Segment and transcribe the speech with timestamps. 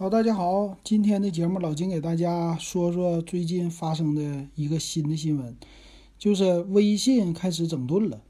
[0.00, 5.56] 好，大家好，今天的节目老金给大家说说最近发生的一个新的新闻，
[6.16, 8.22] 就是微信开始整顿了。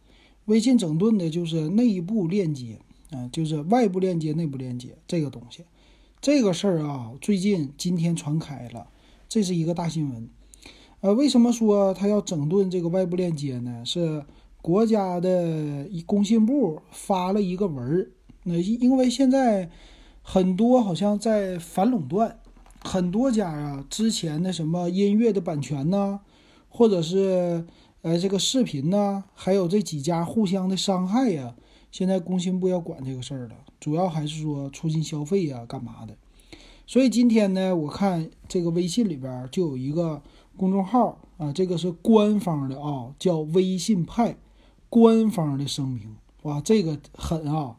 [0.46, 2.78] 微信整顿的就是内部链接
[3.10, 5.62] 啊，就是外部链接、内部链接这个东西。
[6.22, 8.86] 这个事儿啊，最近今天传开了，
[9.28, 10.26] 这是一个大新闻。
[11.02, 13.84] 呃，为什么说他要整顿这个外部链接呢？
[13.84, 14.24] 是
[14.62, 18.10] 国家的工信部发了一个文儿，
[18.44, 19.68] 那因为现在。
[20.30, 22.38] 很多好像在反垄断，
[22.82, 26.20] 很多家啊，之前的什么音乐的版权呐，
[26.68, 27.64] 或者是
[28.02, 31.54] 呃这个视频呐，还有这几家互相的伤害呀，
[31.90, 36.14] 现在工信部要管这个事儿了，主要还是说促进消费呀，干嘛的？
[36.86, 40.20] 所以今天呢，我看这个微信里边就有一个
[40.58, 44.36] 公众号啊，这个是官方的啊，叫微信派，
[44.90, 47.78] 官方的声明，哇，这个狠啊！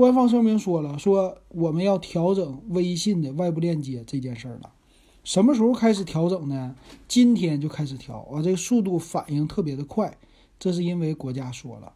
[0.00, 4.72] 官方声明说了，说我们要调整微信的外部链接这件事儿了。
[5.24, 6.74] 什么时候开始调整呢？
[7.06, 8.40] 今天就开始调啊！
[8.40, 10.16] 这个速度反应特别的快，
[10.58, 11.92] 这是因为国家说了。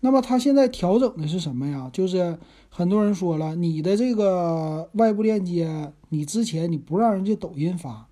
[0.00, 1.88] 那么他现在调整的是什么呀？
[1.92, 2.36] 就是
[2.68, 8.08] 很多人说了，你的这个外部链接，你之前你不让人家抖音发，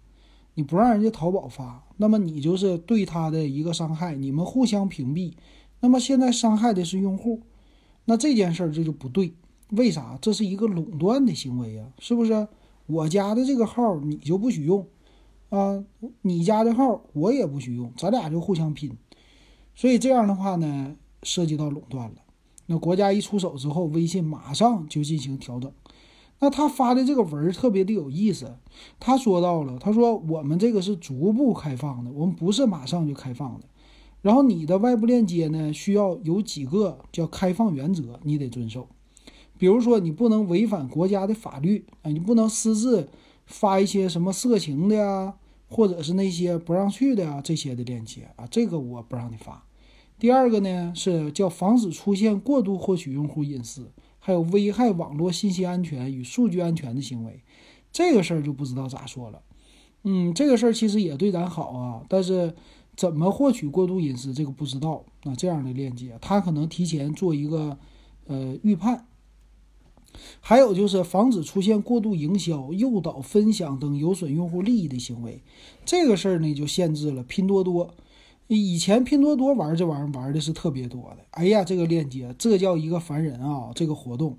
[0.55, 5.33] 你不让人家淘宝发，那么你就是对他的一个伤害，你们互相屏蔽。
[5.81, 7.41] 那么现在伤害的是用户。
[8.05, 9.35] 那这件事儿这就不对，
[9.71, 10.19] 为啥？
[10.21, 12.49] 这是一个垄断的行为呀，是不是？
[12.87, 14.85] 我家的这个号你就不许用，
[15.51, 15.85] 啊，
[16.23, 18.97] 你家的号我也不许用，咱俩就互相拼。
[19.77, 22.17] 所以这样的话呢，涉及到垄断了。
[22.67, 25.71] 那国家一出手之后，微信马上就进行调整。
[26.41, 28.57] 那他发的这个文儿特别的有意思，
[28.99, 33.67] 他说到了，他说我们这个是逐步开放的，我们不是马上就开放的。
[34.23, 38.87] 然后你的外部链接呢，需要有几个叫开放原则，你得遵守。
[39.57, 43.09] 比如说，你不能违反国家的法律啊，你不能私自
[43.47, 45.35] 发一些什么色情的呀，
[45.69, 49.65] 或者是那些不让去的呀这些的链接啊，这个我不让你发。
[50.19, 57.43] 第二个呢，是叫防止出现过度获取用户隐私，还有危害网络信息安全与数据安全的行为。
[57.91, 59.41] 这个事儿就不知道咋说了。
[60.05, 62.55] 嗯，这个事儿其实也对咱好啊，但是。
[63.01, 64.35] 怎么获取过度隐私？
[64.35, 65.03] 这个不知道。
[65.25, 67.79] 那这样的链接，他可能提前做一个
[68.27, 69.07] 呃预判。
[70.43, 75.43] 还有就是防止出现过度营销、诱导分享等有损用户利益的行为。
[75.87, 77.95] 这个事儿呢，就限制了拼多多。
[78.49, 81.25] 以前拼多多玩这玩意儿玩的是特别多的。
[81.31, 83.71] 哎呀，这个链接，这叫一个烦人啊！
[83.75, 84.37] 这个活动。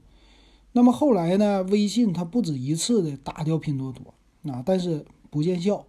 [0.74, 4.14] 那么后来呢，微信它不止一次的打掉拼多多
[4.52, 5.84] 啊，但是不见效。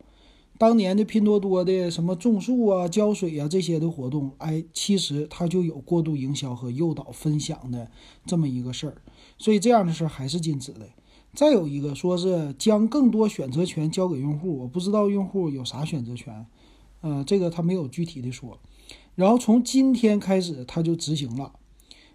[0.63, 7.91] 当年的拼多多的什么种树啊、浇水啊这些的活动，哎，其实它就有过度营销和诱导分享的
[8.27, 9.03] 这么一个事儿，
[9.39, 10.89] 所以这样的事儿还是禁止的。
[11.35, 16.47] 再有一个说是将更多选择权交给用户，我不知道用户有啥选择权，
[17.01, 18.57] 呃，这个他没有具体的说。
[19.17, 21.55] 然后从今天开始他就执行了，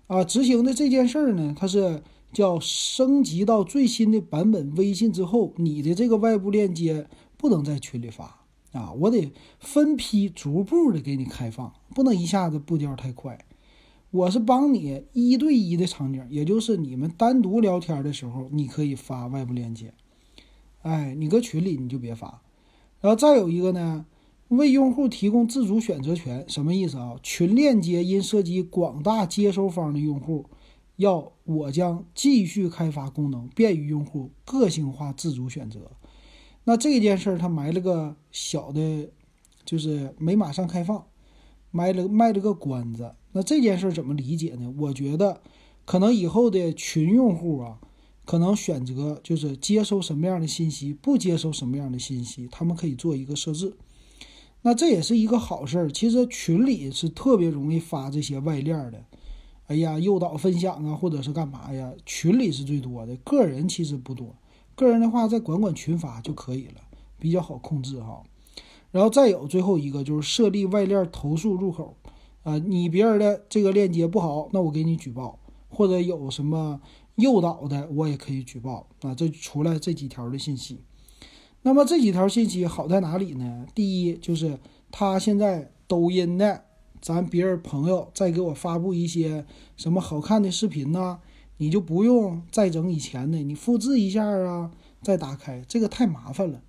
[0.07, 8.36] 啊，执行的这件事儿呢，它是叫升级到最新的版本微信之后，你的这个外部链接不能在群里发。
[8.77, 13.39] 啊，我得分批逐步的给你开放，不能一下子步调太快。
[14.11, 19.93] 我是帮你一对一的场景，也就是你们单独聊天的时候，你可以发外部链接。
[20.83, 22.41] 哎，你搁群里你就别发。
[23.01, 24.05] 然后再有一个呢，
[24.49, 27.15] 为用户提供自主选择权，什么意思啊？
[27.21, 30.45] 群链接因涉及广大接收方的用户，
[30.95, 35.91] 要我将继续开发功能，便于用户个性化自主选择。
[36.69, 39.09] 那这件事儿，他埋了个小的，
[39.63, 41.05] 就是没马上开放，
[41.71, 43.15] 埋了卖了个关子。
[43.31, 44.73] 那这件事儿怎么理解呢？
[44.77, 45.39] 我觉得，
[45.85, 47.79] 可能以后的群用户啊，
[48.25, 53.77] 可能选择就是接收什么样的信息，不接收什么样的信息，他们可以做一个设置。
[54.63, 55.89] 那这也是一个好事儿。
[55.89, 59.05] 其实群里是特别容易发这些外链的，
[59.67, 61.93] 哎呀，诱导分享啊，或者是干嘛呀？
[62.05, 64.35] 群里是最多的，个人其实不多。
[64.77, 66.81] 个人的话，再管管群发就可以了，
[67.19, 68.23] 比较好控制哈。
[68.91, 71.97] 然后再有最后一个就是设立外链投诉入口，
[72.43, 76.79] 啊，你别人的这个链接不好，那我给你举报，或者有什么
[77.15, 79.13] 诱导的，我也可以举报啊。
[79.13, 80.79] 这出来这几条的信息，
[81.63, 83.65] 那么这几条信息好在哪里呢？
[83.73, 84.59] 第一就是
[84.91, 86.63] 他现在抖音的，
[87.01, 89.45] 咱别人朋友再给我发布一些
[89.75, 91.19] 什么好看的视频呢？
[91.57, 94.71] 你就不用再整以前的，你复制一下啊，
[95.01, 96.61] 再打开，这个太麻烦了，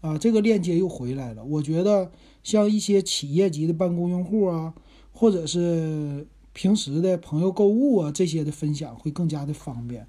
[0.00, 1.44] 啊，这个链接又回来了。
[1.44, 2.10] 我觉得
[2.42, 4.74] 像一些企业级的办公用户啊，
[5.12, 10.06] 或者是平时的朋友购物啊这些的分享会更加的方便，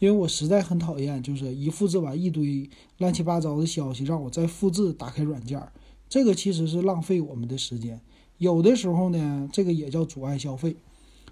[0.00, 5.62] 因为我实在很讨厌，就是一复制完一堆乱七八糟的消息，让我再复制打开软件，
[6.08, 8.00] 这个其实是浪费我们的时间。
[8.38, 10.76] 有的时候呢，这个也叫阻碍消费。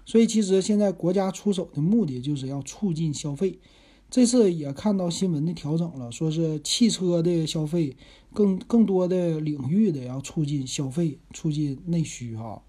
[0.07, 3.59] 所以其实现在国家出手的目的就是要促进消费。
[4.09, 7.97] 这次也看到新闻的调整了，说是汽车的消费
[8.33, 12.63] 更更多的领域的要促进消费，促进内需哈。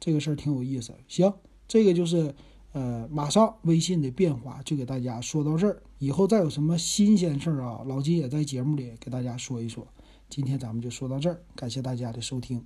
[0.00, 0.94] 这个事儿挺有意思。
[1.06, 1.30] 行，
[1.68, 2.34] 这个就是
[2.72, 5.82] 呃，马上微信的变化就给大家说到这儿。
[5.98, 9.86] 以后再有什么新鲜事儿啊，老金也在节目里给大家说一说。
[10.30, 12.64] 今天咱们就说到这儿，感谢大家的收听。